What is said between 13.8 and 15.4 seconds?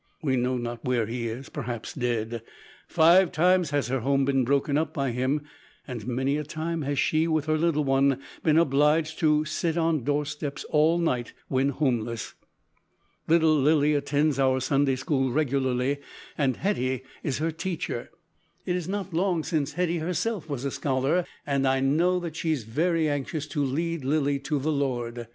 attends our Sunday school